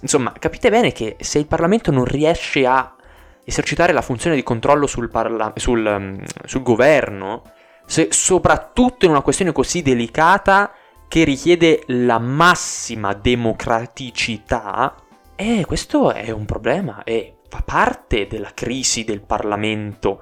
Insomma, 0.00 0.32
capite 0.32 0.70
bene 0.70 0.92
che 0.92 1.16
se 1.20 1.38
il 1.38 1.46
Parlamento 1.46 1.90
non 1.90 2.04
riesce 2.04 2.66
a 2.66 2.96
esercitare 3.44 3.92
la 3.92 4.02
funzione 4.02 4.34
di 4.34 4.42
controllo 4.42 4.86
sul, 4.86 5.08
parla- 5.08 5.52
sul, 5.56 5.84
um, 5.86 6.22
sul 6.44 6.62
governo, 6.62 7.42
se 7.86 8.08
soprattutto 8.10 9.04
in 9.04 9.12
una 9.12 9.20
questione 9.20 9.52
così 9.52 9.82
delicata 9.82 10.72
che 11.14 11.22
richiede 11.22 11.84
la 11.86 12.18
massima 12.18 13.12
democraticità, 13.12 14.96
eh, 15.36 15.64
questo 15.64 16.12
è 16.12 16.30
un 16.32 16.44
problema 16.44 17.04
e 17.04 17.36
fa 17.48 17.62
parte 17.64 18.26
della 18.26 18.50
crisi 18.52 19.04
del 19.04 19.20
Parlamento 19.20 20.20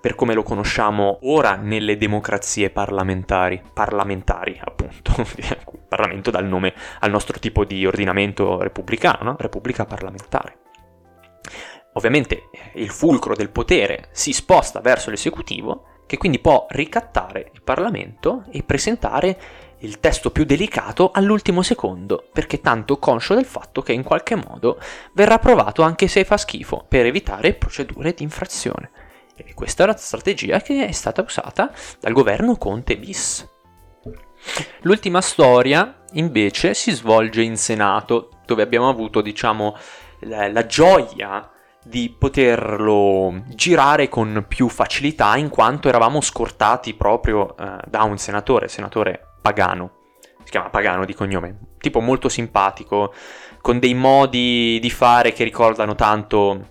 per 0.00 0.14
come 0.14 0.32
lo 0.32 0.42
conosciamo 0.42 1.18
ora 1.24 1.56
nelle 1.56 1.98
democrazie 1.98 2.70
parlamentari, 2.70 3.60
parlamentari 3.74 4.58
appunto, 4.58 5.12
Parlamento 5.86 6.30
dà 6.30 6.38
il 6.38 6.46
nome 6.46 6.72
al 7.00 7.10
nostro 7.10 7.38
tipo 7.38 7.66
di 7.66 7.84
ordinamento 7.84 8.58
repubblicano, 8.58 9.32
no? 9.32 9.36
Repubblica 9.38 9.84
parlamentare. 9.84 10.60
Ovviamente 11.92 12.48
il 12.76 12.88
fulcro 12.88 13.34
del 13.34 13.50
potere 13.50 14.08
si 14.12 14.32
sposta 14.32 14.80
verso 14.80 15.10
l'esecutivo, 15.10 15.88
che 16.06 16.16
quindi 16.16 16.38
può 16.38 16.64
ricattare 16.70 17.50
il 17.52 17.62
Parlamento 17.62 18.44
e 18.50 18.62
presentare 18.62 19.38
il 19.82 20.00
testo 20.00 20.30
più 20.30 20.44
delicato 20.44 21.10
all'ultimo 21.12 21.62
secondo, 21.62 22.28
perché 22.32 22.60
tanto 22.60 22.98
conscio 22.98 23.34
del 23.34 23.44
fatto 23.44 23.82
che 23.82 23.92
in 23.92 24.02
qualche 24.02 24.34
modo 24.34 24.78
verrà 25.12 25.34
approvato 25.34 25.82
anche 25.82 26.08
se 26.08 26.24
fa 26.24 26.36
schifo, 26.36 26.84
per 26.88 27.06
evitare 27.06 27.54
procedure 27.54 28.12
di 28.12 28.22
infrazione. 28.22 28.90
E 29.34 29.54
questa 29.54 29.84
è 29.84 29.86
la 29.86 29.96
strategia 29.96 30.60
che 30.60 30.86
è 30.86 30.92
stata 30.92 31.22
usata 31.22 31.72
dal 32.00 32.12
governo 32.12 32.56
Conte 32.56 32.96
bis. 32.96 33.48
L'ultima 34.82 35.20
storia 35.20 36.02
invece 36.12 36.74
si 36.74 36.92
svolge 36.92 37.42
in 37.42 37.56
Senato, 37.56 38.30
dove 38.46 38.62
abbiamo 38.62 38.88
avuto, 38.88 39.20
diciamo, 39.20 39.76
la, 40.20 40.50
la 40.50 40.66
gioia 40.66 41.51
di 41.84 42.14
poterlo 42.16 43.42
girare 43.48 44.08
con 44.08 44.44
più 44.46 44.68
facilità 44.68 45.36
in 45.36 45.48
quanto 45.48 45.88
eravamo 45.88 46.20
scortati 46.20 46.94
proprio 46.94 47.56
eh, 47.56 47.78
da 47.86 48.02
un 48.04 48.18
senatore, 48.18 48.68
senatore 48.68 49.34
Pagano. 49.40 49.90
Si 50.44 50.50
chiama 50.50 50.70
Pagano 50.70 51.04
di 51.04 51.14
cognome, 51.14 51.58
tipo 51.78 52.00
molto 52.00 52.28
simpatico, 52.28 53.12
con 53.60 53.78
dei 53.78 53.94
modi 53.94 54.78
di 54.80 54.90
fare 54.90 55.32
che 55.32 55.44
ricordano 55.44 55.94
tanto 55.94 56.70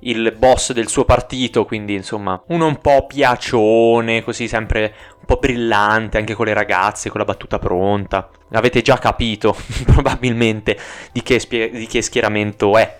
il 0.00 0.34
boss 0.36 0.72
del 0.72 0.88
suo 0.88 1.04
partito, 1.04 1.64
quindi 1.64 1.94
insomma 1.94 2.40
uno 2.48 2.66
un 2.66 2.78
po' 2.78 3.06
piacione, 3.06 4.22
così 4.22 4.48
sempre 4.48 4.94
un 5.18 5.26
po' 5.26 5.36
brillante 5.36 6.18
anche 6.18 6.34
con 6.34 6.46
le 6.46 6.54
ragazze, 6.54 7.10
con 7.10 7.20
la 7.20 7.26
battuta 7.26 7.58
pronta. 7.58 8.30
Avete 8.52 8.82
già 8.82 8.98
capito 8.98 9.54
probabilmente 9.86 10.78
di 11.12 11.22
che, 11.22 11.38
spie- 11.38 11.70
di 11.70 11.86
che 11.86 12.02
schieramento 12.02 12.76
è. 12.76 12.96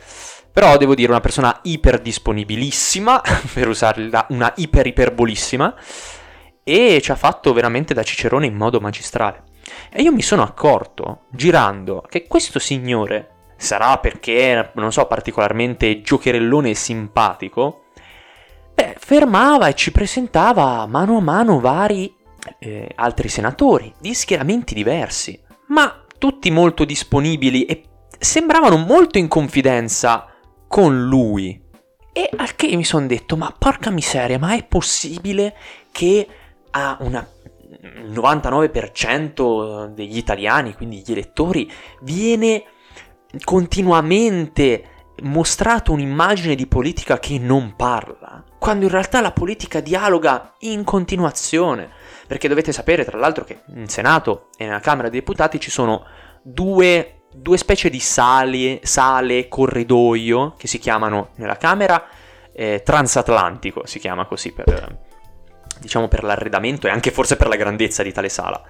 Però 0.52 0.76
devo 0.76 0.94
dire 0.94 1.10
una 1.10 1.20
persona 1.20 1.60
iperdisponibilissima, 1.62 3.22
per 3.52 3.68
usarla, 3.68 4.26
una 4.30 4.52
iperiperbolissima, 4.56 5.74
e 6.62 7.00
ci 7.02 7.10
ha 7.10 7.16
fatto 7.16 7.52
veramente 7.52 7.94
da 7.94 8.02
cicerone 8.02 8.46
in 8.46 8.54
modo 8.54 8.80
magistrale. 8.80 9.44
E 9.90 10.02
io 10.02 10.12
mi 10.12 10.22
sono 10.22 10.42
accorto, 10.42 11.22
girando, 11.30 12.04
che 12.08 12.26
questo 12.26 12.58
signore 12.58 13.52
sarà 13.56 13.98
perché, 13.98 14.70
non 14.74 14.92
so, 14.92 15.06
particolarmente 15.06 16.00
giocherellone 16.00 16.70
e 16.70 16.74
simpatico, 16.74 17.84
beh, 18.74 18.96
fermava 18.98 19.68
e 19.68 19.74
ci 19.74 19.92
presentava 19.92 20.86
mano 20.86 21.18
a 21.18 21.20
mano 21.20 21.60
vari 21.60 22.14
eh, 22.58 22.90
altri 22.94 23.28
senatori 23.28 23.92
di 24.00 24.14
schieramenti 24.14 24.74
diversi, 24.74 25.38
ma 25.68 26.04
tutti 26.18 26.50
molto 26.50 26.84
disponibili 26.84 27.64
e 27.64 27.84
sembravano 28.18 28.76
molto 28.76 29.18
in 29.18 29.28
confidenza 29.28 30.29
con 30.70 31.08
lui. 31.08 31.60
E 32.12 32.30
al 32.36 32.54
che 32.54 32.76
mi 32.76 32.84
sono 32.84 33.08
detto, 33.08 33.36
ma 33.36 33.52
porca 33.58 33.90
miseria, 33.90 34.38
ma 34.38 34.54
è 34.54 34.64
possibile 34.64 35.56
che 35.90 36.24
a 36.70 36.96
una 37.00 37.28
il 37.82 38.12
99% 38.12 39.86
degli 39.86 40.16
italiani, 40.16 40.74
quindi 40.74 41.02
gli 41.04 41.10
elettori, 41.10 41.68
viene 42.02 42.62
continuamente 43.42 44.84
mostrato 45.22 45.90
un'immagine 45.92 46.54
di 46.54 46.68
politica 46.68 47.18
che 47.18 47.38
non 47.38 47.74
parla, 47.74 48.44
quando 48.58 48.84
in 48.84 48.92
realtà 48.92 49.20
la 49.20 49.32
politica 49.32 49.80
dialoga 49.80 50.54
in 50.60 50.84
continuazione. 50.84 51.90
Perché 52.28 52.46
dovete 52.46 52.70
sapere, 52.70 53.04
tra 53.04 53.18
l'altro, 53.18 53.42
che 53.42 53.62
in 53.74 53.88
Senato 53.88 54.50
e 54.56 54.66
nella 54.66 54.78
Camera 54.78 55.08
dei 55.08 55.18
Deputati 55.18 55.58
ci 55.58 55.70
sono 55.70 56.04
due, 56.42 57.19
due 57.32 57.56
specie 57.56 57.90
di 57.90 58.00
sale, 58.00 58.80
sale, 58.82 59.48
corridoio, 59.48 60.54
che 60.56 60.66
si 60.66 60.78
chiamano 60.78 61.30
nella 61.36 61.56
Camera 61.56 62.04
eh, 62.52 62.82
transatlantico, 62.84 63.86
si 63.86 63.98
chiama 63.98 64.26
così 64.26 64.52
per, 64.52 64.98
diciamo, 65.78 66.08
per 66.08 66.24
l'arredamento 66.24 66.86
e 66.86 66.90
anche 66.90 67.10
forse 67.10 67.36
per 67.36 67.48
la 67.48 67.56
grandezza 67.56 68.02
di 68.02 68.12
tale 68.12 68.28
sala. 68.28 68.62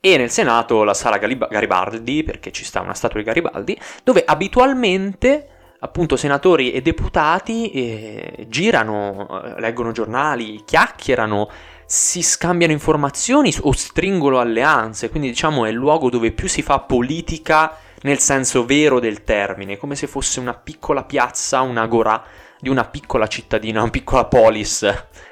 E 0.00 0.16
nel 0.16 0.30
Senato 0.30 0.82
la 0.82 0.94
sala 0.94 1.18
Garibaldi, 1.18 2.22
perché 2.22 2.52
ci 2.52 2.64
sta 2.64 2.80
una 2.80 2.94
statua 2.94 3.20
di 3.20 3.26
Garibaldi, 3.26 3.78
dove 4.02 4.24
abitualmente 4.24 5.48
appunto 5.80 6.16
senatori 6.16 6.72
e 6.72 6.82
deputati 6.82 7.70
eh, 7.70 8.46
girano, 8.48 9.42
eh, 9.44 9.60
leggono 9.60 9.92
giornali, 9.92 10.62
chiacchierano, 10.64 11.50
si 11.92 12.22
scambiano 12.22 12.72
informazioni 12.72 13.52
o 13.62 13.72
stringono 13.72 14.38
alleanze, 14.38 15.10
quindi 15.10 15.26
diciamo 15.26 15.64
è 15.64 15.70
il 15.70 15.74
luogo 15.74 16.08
dove 16.08 16.30
più 16.30 16.46
si 16.46 16.62
fa 16.62 16.78
politica 16.78 17.76
nel 18.02 18.20
senso 18.20 18.64
vero 18.64 19.00
del 19.00 19.24
termine, 19.24 19.76
come 19.76 19.96
se 19.96 20.06
fosse 20.06 20.38
una 20.38 20.54
piccola 20.54 21.02
piazza, 21.02 21.62
un'agora 21.62 22.22
di 22.60 22.68
una 22.68 22.84
piccola 22.84 23.26
cittadina, 23.26 23.80
una 23.80 23.90
piccola 23.90 24.26
polis 24.26 24.86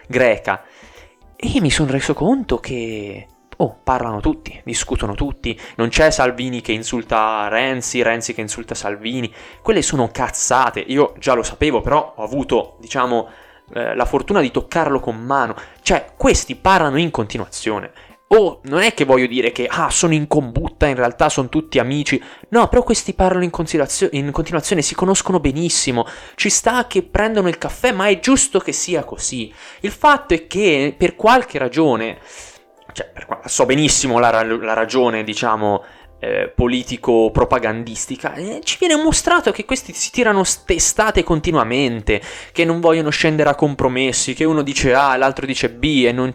greca. 0.09 0.65
E 1.37 1.61
mi 1.61 1.71
sono 1.71 1.93
reso 1.93 2.13
conto 2.13 2.59
che 2.59 3.29
Oh, 3.61 3.81
parlano 3.83 4.21
tutti, 4.21 4.61
discutono 4.65 5.15
tutti, 5.15 5.59
non 5.77 5.89
c'è 5.89 6.13
Salvini 6.13 6.61
che 6.61 6.71
insulta 6.71 7.49
Renzi, 7.49 8.03
Renzi 8.03 8.33
che 8.33 8.41
insulta 8.41 8.77
Salvini, 8.77 9.33
quelle 9.63 9.83
sono 9.83 10.11
cazzate, 10.13 10.79
io 10.79 11.15
già 11.19 11.35
lo 11.35 11.43
sapevo, 11.43 11.81
però 11.81 12.15
ho 12.17 12.23
avuto, 12.23 12.77
diciamo, 12.79 13.29
eh, 13.73 13.95
la 13.95 14.05
fortuna 14.05 14.41
di 14.41 14.51
toccarlo 14.51 15.01
con 15.01 15.17
mano, 15.17 15.55
cioè 15.83 16.13
questi 16.17 16.55
parlano 16.57 16.99
in 16.99 17.11
continuazione. 17.11 17.93
Oh, 18.31 18.61
non 18.65 18.83
è 18.83 18.93
che 18.93 19.07
voglio 19.07 19.27
dire 19.27 19.53
che, 19.53 19.67
ah, 19.67 19.89
sono 19.89 20.13
in 20.13 20.27
combutta, 20.27 20.87
in 20.87 20.97
realtà 20.97 21.31
sono 21.31 21.49
tutti 21.49 21.79
amici. 21.79 22.23
No, 22.51 22.69
però 22.69 22.83
questi 22.83 23.15
parlano 23.15 23.43
in, 23.43 23.51
in 24.11 24.31
continuazione, 24.31 24.83
si 24.83 24.95
conoscono 24.95 25.41
benissimo. 25.41 26.07
Ci 26.35 26.51
sta 26.51 26.87
che 26.87 27.03
prendono 27.03 27.49
il 27.49 27.57
caffè, 27.57 27.91
ma 27.93 28.09
è 28.09 28.19
giusto 28.21 28.59
che 28.59 28.73
sia 28.73 29.03
così. 29.05 29.51
Il 29.81 29.93
fatto 29.93 30.35
è 30.35 30.47
che, 30.47 30.95
per 30.97 31.17
qualche 31.17 31.57
ragione, 31.57 32.19
cioè, 32.93 33.11
so 33.47 33.65
benissimo 33.65 34.19
la, 34.19 34.43
la 34.43 34.75
ragione, 34.75 35.25
diciamo, 35.25 35.83
eh, 36.21 36.53
politico-propagandistica, 36.55 38.35
eh, 38.35 38.61
ci 38.63 38.77
viene 38.79 38.97
mostrato 38.97 39.51
che 39.53 39.65
questi 39.65 39.93
si 39.93 40.11
tirano 40.11 40.43
testate 40.65 41.23
continuamente, 41.23 42.21
che 42.53 42.65
non 42.65 42.81
vogliono 42.81 43.11
scendere 43.11 43.51
a 43.51 43.55
compromessi, 43.55 44.35
che 44.35 44.45
uno 44.45 44.63
dice 44.63 44.95
A 44.95 45.17
l'altro 45.17 45.47
dice 45.47 45.71
B 45.71 46.05
e 46.07 46.13
non... 46.13 46.35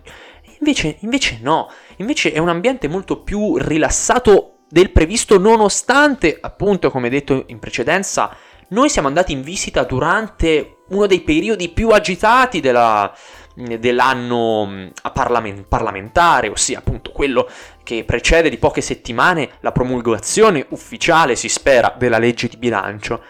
Invece, 0.60 0.98
invece 1.02 1.40
no, 1.42 1.70
invece 1.98 2.32
è 2.32 2.38
un 2.38 2.48
ambiente 2.48 2.88
molto 2.88 3.22
più 3.22 3.58
rilassato 3.58 4.60
del 4.70 4.92
previsto 4.92 5.38
nonostante, 5.38 6.38
appunto, 6.40 6.90
come 6.90 7.10
detto 7.10 7.44
in 7.48 7.60
precedenza, 7.60 8.34
noi 8.70 8.90
siamo 8.90 9.10
andati 9.10 9.34
in 9.34 9.42
visita 9.42 9.84
durante 9.84 10.78
uno 10.90 11.06
dei 11.06 11.22
periodi 11.22 11.70
più 11.70 11.90
agitati 11.90 12.62
della, 12.62 13.14
dell'anno 13.56 14.66
mm, 14.66 14.88
parlament- 15.14 15.66
parlamentare, 15.68 16.50
ossia 16.50 16.80
appunto 16.80 17.12
quello 17.12 17.48
che 17.84 18.04
precede 18.04 18.50
di 18.50 18.58
poche 18.58 18.82
settimane 18.82 19.52
la 19.60 19.72
promulgazione 19.72 20.66
ufficiale, 20.70 21.36
si 21.36 21.50
spera, 21.50 21.94
della 21.98 22.18
legge 22.18 22.48
di 22.48 22.58
bilancio. 22.58 23.22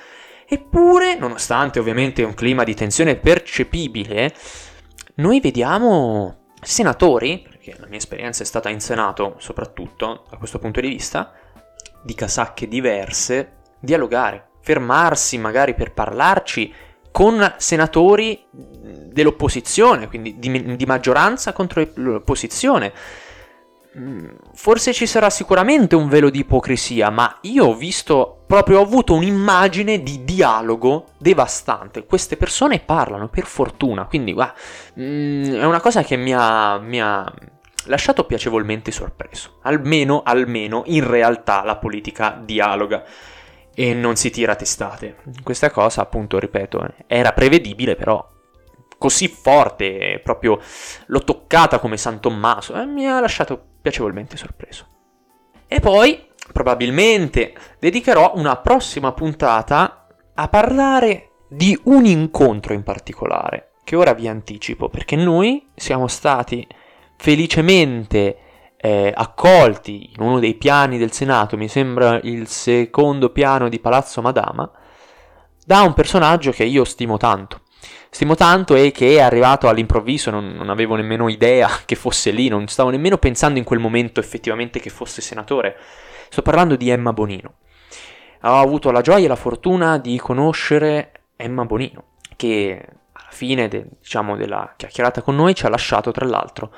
Eppure, 0.47 1.15
nonostante 1.15 1.79
ovviamente 1.79 2.23
un 2.23 2.33
clima 2.33 2.63
di 2.63 2.75
tensione 2.75 3.15
percepibile, 3.15 4.33
noi 5.15 5.39
vediamo 5.39 6.51
senatori, 6.61 7.41
perché 7.41 7.75
la 7.79 7.87
mia 7.87 7.97
esperienza 7.97 8.43
è 8.43 8.45
stata 8.45 8.69
in 8.69 8.79
Senato 8.79 9.35
soprattutto 9.37 10.25
da 10.29 10.37
questo 10.37 10.59
punto 10.59 10.81
di 10.81 10.89
vista, 10.89 11.33
di 12.01 12.13
casacche 12.13 12.67
diverse, 12.67 13.57
dialogare, 13.79 14.49
fermarsi 14.61 15.37
magari 15.37 15.73
per 15.73 15.93
parlarci 15.93 16.73
con 17.13 17.53
senatori 17.57 18.43
dell'opposizione, 18.49 20.07
quindi 20.07 20.39
di, 20.39 20.75
di 20.75 20.85
maggioranza 20.85 21.53
contro 21.53 21.87
l'opposizione. 21.93 22.91
Mm, 23.95 24.25
forse 24.55 24.91
ci 24.93 25.05
sarà 25.05 25.29
sicuramente 25.29 25.95
un 25.95 26.09
velo 26.09 26.31
di 26.31 26.39
ipocrisia, 26.39 27.11
ma 27.11 27.37
io 27.41 27.65
ho 27.65 27.75
visto, 27.75 28.41
proprio 28.47 28.79
ho 28.79 28.81
avuto 28.81 29.13
un'immagine 29.13 30.01
di 30.01 30.23
dialogo 30.23 31.09
devastante. 31.19 32.03
Queste 32.07 32.35
persone 32.35 32.79
parlano, 32.79 33.27
per 33.27 33.45
fortuna, 33.45 34.05
quindi 34.05 34.33
guarda, 34.33 34.55
mm, 34.99 35.53
è 35.53 35.65
una 35.65 35.81
cosa 35.81 36.01
che 36.01 36.15
mi 36.15 36.33
ha, 36.35 36.79
mi 36.79 36.99
ha 36.99 37.31
lasciato 37.85 38.23
piacevolmente 38.23 38.89
sorpreso. 38.89 39.59
Almeno, 39.61 40.23
almeno, 40.25 40.81
in 40.87 41.07
realtà 41.07 41.63
la 41.63 41.75
politica 41.75 42.41
dialoga 42.43 43.03
e 43.73 43.93
non 43.93 44.15
si 44.15 44.29
tira 44.29 44.55
testate. 44.55 45.17
Questa 45.43 45.71
cosa, 45.71 46.01
appunto, 46.01 46.39
ripeto, 46.39 46.95
era 47.07 47.33
prevedibile, 47.33 47.95
però 47.95 48.29
così 48.97 49.27
forte, 49.27 50.21
proprio 50.23 50.59
l'ho 51.07 51.23
toccata 51.23 51.79
come 51.79 51.97
San 51.97 52.19
Tommaso, 52.19 52.79
e 52.79 52.85
mi 52.85 53.07
ha 53.07 53.19
lasciato 53.19 53.61
piacevolmente 53.81 54.37
sorpreso. 54.37 54.87
E 55.67 55.79
poi, 55.79 56.27
probabilmente, 56.51 57.53
dedicherò 57.79 58.33
una 58.35 58.57
prossima 58.57 59.11
puntata 59.11 60.07
a 60.33 60.47
parlare 60.47 61.31
di 61.49 61.77
un 61.85 62.05
incontro 62.05 62.73
in 62.73 62.83
particolare, 62.83 63.73
che 63.83 63.95
ora 63.95 64.13
vi 64.13 64.27
anticipo, 64.27 64.89
perché 64.89 65.15
noi 65.15 65.69
siamo 65.75 66.07
stati 66.07 66.65
felicemente 67.17 68.37
eh, 68.85 69.13
accolti 69.15 70.11
in 70.13 70.21
uno 70.21 70.39
dei 70.39 70.55
piani 70.55 70.97
del 70.97 71.13
Senato, 71.13 71.55
mi 71.55 71.69
sembra 71.69 72.19
il 72.23 72.49
secondo 72.49 73.29
piano 73.29 73.69
di 73.69 73.79
Palazzo 73.79 74.21
Madama, 74.21 74.69
da 75.65 75.83
un 75.83 75.93
personaggio 75.93 76.51
che 76.51 76.65
io 76.65 76.83
stimo 76.83 77.15
tanto. 77.15 77.61
Stimo 78.09 78.35
tanto 78.35 78.75
e 78.75 78.91
che 78.91 79.15
è 79.15 79.21
arrivato 79.21 79.69
all'improvviso, 79.69 80.31
non, 80.31 80.51
non 80.51 80.69
avevo 80.69 80.95
nemmeno 80.95 81.29
idea 81.29 81.69
che 81.85 81.95
fosse 81.95 82.31
lì, 82.31 82.49
non 82.49 82.67
stavo 82.67 82.89
nemmeno 82.89 83.17
pensando 83.17 83.57
in 83.57 83.63
quel 83.63 83.79
momento 83.79 84.19
effettivamente 84.19 84.81
che 84.81 84.89
fosse 84.89 85.21
senatore. 85.21 85.77
Sto 86.27 86.41
parlando 86.41 86.75
di 86.75 86.89
Emma 86.89 87.13
Bonino. 87.13 87.53
Ho 88.41 88.59
avuto 88.59 88.91
la 88.91 88.99
gioia 88.99 89.23
e 89.23 89.29
la 89.29 89.37
fortuna 89.37 89.97
di 89.97 90.17
conoscere 90.17 91.27
Emma 91.37 91.63
Bonino, 91.63 92.15
che 92.35 92.85
alla 93.13 93.31
fine 93.31 93.69
de, 93.69 93.85
diciamo, 94.01 94.35
della 94.35 94.73
chiacchierata 94.75 95.21
con 95.21 95.37
noi 95.37 95.55
ci 95.55 95.65
ha 95.65 95.69
lasciato 95.69 96.11
tra 96.11 96.25
l'altro 96.25 96.73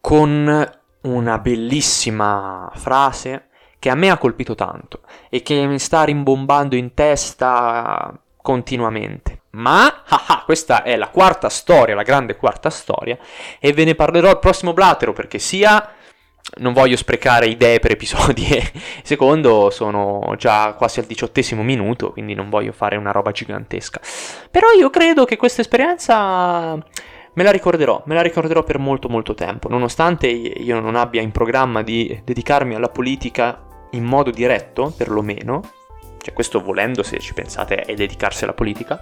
con 0.00 0.79
una 1.02 1.38
bellissima 1.38 2.70
frase 2.74 3.48
che 3.78 3.88
a 3.88 3.94
me 3.94 4.10
ha 4.10 4.18
colpito 4.18 4.54
tanto 4.54 5.00
e 5.30 5.42
che 5.42 5.66
mi 5.66 5.78
sta 5.78 6.04
rimbombando 6.04 6.76
in 6.76 6.92
testa 6.94 8.18
continuamente. 8.40 9.38
Ma 9.52 10.04
ah, 10.06 10.24
ah, 10.28 10.42
questa 10.44 10.82
è 10.82 10.96
la 10.96 11.08
quarta 11.08 11.48
storia, 11.48 11.94
la 11.94 12.02
grande 12.02 12.36
quarta 12.36 12.70
storia, 12.70 13.18
e 13.58 13.72
ve 13.72 13.84
ne 13.84 13.94
parlerò 13.94 14.28
al 14.28 14.38
prossimo 14.38 14.72
Blatero 14.72 15.12
perché 15.12 15.38
sia 15.38 15.94
non 16.58 16.72
voglio 16.72 16.96
sprecare 16.96 17.46
idee 17.46 17.80
per 17.80 17.92
episodi 17.92 18.46
e 18.50 18.72
secondo 19.02 19.70
sono 19.70 20.34
già 20.36 20.74
quasi 20.74 21.00
al 21.00 21.06
diciottesimo 21.06 21.62
minuto, 21.62 22.12
quindi 22.12 22.34
non 22.34 22.48
voglio 22.48 22.72
fare 22.72 22.96
una 22.96 23.12
roba 23.12 23.30
gigantesca. 23.30 24.00
Però 24.50 24.70
io 24.72 24.90
credo 24.90 25.24
che 25.24 25.36
questa 25.36 25.60
esperienza 25.62 26.78
me 27.34 27.42
la 27.42 27.50
ricorderò, 27.50 28.02
me 28.06 28.14
la 28.14 28.22
ricorderò 28.22 28.62
per 28.62 28.78
molto 28.78 29.08
molto 29.08 29.34
tempo, 29.34 29.68
nonostante 29.68 30.26
io 30.26 30.80
non 30.80 30.96
abbia 30.96 31.20
in 31.20 31.30
programma 31.30 31.82
di 31.82 32.20
dedicarmi 32.24 32.74
alla 32.74 32.88
politica 32.88 33.66
in 33.90 34.04
modo 34.04 34.30
diretto, 34.30 34.92
perlomeno, 34.96 35.62
cioè 36.20 36.34
questo 36.34 36.60
volendo 36.60 37.02
se 37.02 37.18
ci 37.18 37.32
pensate 37.32 37.76
è 37.82 37.94
dedicarsi 37.94 38.44
alla 38.44 38.52
politica, 38.52 38.98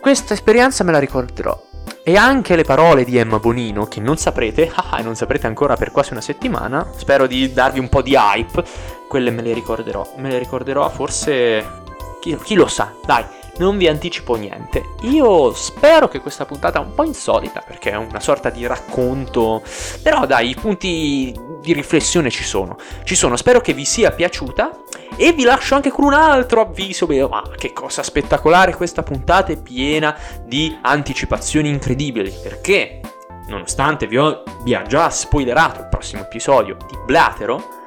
questa 0.00 0.34
esperienza 0.34 0.84
me 0.84 0.92
la 0.92 0.98
ricorderò. 0.98 1.68
E 2.02 2.16
anche 2.16 2.56
le 2.56 2.64
parole 2.64 3.04
di 3.04 3.18
Emma 3.18 3.38
Bonino, 3.38 3.84
che 3.84 4.00
non 4.00 4.16
saprete, 4.16 4.70
ah, 4.74 5.00
non 5.02 5.14
saprete 5.14 5.46
ancora 5.46 5.76
per 5.76 5.90
quasi 5.90 6.12
una 6.12 6.22
settimana, 6.22 6.90
spero 6.96 7.26
di 7.26 7.52
darvi 7.52 7.78
un 7.78 7.88
po' 7.88 8.02
di 8.02 8.14
hype, 8.14 8.64
quelle 9.08 9.30
me 9.30 9.42
le 9.42 9.52
ricorderò. 9.52 10.14
Me 10.16 10.30
le 10.30 10.38
ricorderò 10.38 10.88
forse... 10.88 11.78
Chi, 12.20 12.36
chi 12.36 12.54
lo 12.54 12.66
sa, 12.66 12.92
dai, 13.02 13.24
non 13.58 13.76
vi 13.76 13.88
anticipo 13.88 14.36
niente. 14.36 14.94
Io 15.02 15.52
spero 15.52 16.08
che 16.08 16.20
questa 16.20 16.44
puntata 16.44 16.80
un 16.80 16.94
po' 16.94 17.04
insolita, 17.04 17.62
perché 17.66 17.90
è 17.90 17.96
una 17.96 18.20
sorta 18.20 18.50
di 18.50 18.66
racconto, 18.66 19.62
però 20.02 20.26
dai, 20.26 20.50
i 20.50 20.54
punti 20.54 21.34
di 21.60 21.72
riflessione 21.72 22.30
ci 22.30 22.44
sono. 22.44 22.76
Ci 23.04 23.14
sono, 23.14 23.36
spero 23.36 23.60
che 23.60 23.74
vi 23.74 23.84
sia 23.84 24.10
piaciuta 24.10 24.70
e 25.16 25.32
vi 25.32 25.44
lascio 25.44 25.74
anche 25.74 25.90
con 25.90 26.04
un 26.04 26.14
altro 26.14 26.62
avviso, 26.62 27.06
ma 27.06 27.42
che 27.56 27.72
cosa 27.72 28.02
spettacolare 28.02 28.74
questa 28.74 29.02
puntata 29.02 29.52
è 29.52 29.60
piena 29.60 30.16
di 30.44 30.78
anticipazioni 30.82 31.68
incredibili, 31.68 32.32
perché 32.42 33.00
nonostante 33.48 34.06
vi 34.06 34.74
ha 34.74 34.82
già 34.82 35.10
spoilerato 35.10 35.80
il 35.80 35.88
prossimo 35.88 36.22
episodio 36.22 36.76
di 36.88 36.96
Blatero, 37.04 37.78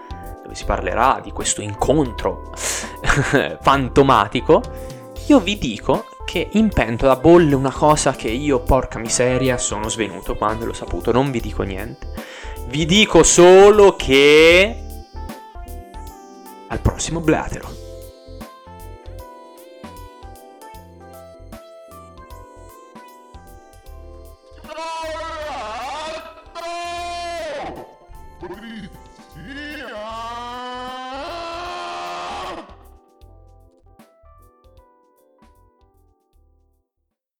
dove 0.43 0.55
si 0.55 0.65
parlerà 0.65 1.19
di 1.23 1.31
questo 1.31 1.61
incontro 1.61 2.51
fantomatico, 3.61 4.61
io 5.27 5.39
vi 5.39 5.57
dico 5.57 6.05
che 6.25 6.49
in 6.53 6.69
pentola 6.69 7.15
bolle 7.15 7.55
una 7.55 7.71
cosa 7.71 8.13
che 8.13 8.29
io, 8.29 8.61
porca 8.61 8.99
miseria, 8.99 9.57
sono 9.57 9.89
svenuto 9.89 10.35
quando 10.35 10.65
l'ho 10.65 10.73
saputo. 10.73 11.11
Non 11.11 11.31
vi 11.31 11.39
dico 11.39 11.63
niente. 11.63 12.07
Vi 12.67 12.85
dico 12.85 13.23
solo 13.23 13.95
che... 13.95 14.83
Al 16.67 16.79
prossimo 16.79 17.19
Blatero. 17.19 17.82